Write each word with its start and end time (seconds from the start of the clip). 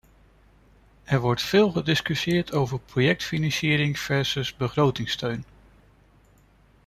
Er 1.03 1.19
wordt 1.19 1.41
veel 1.41 1.71
gediscussieerd 1.71 2.51
over 2.51 2.79
projectfinanciering 2.79 3.99
versus 3.99 4.55
begrotingssteun. 4.55 5.45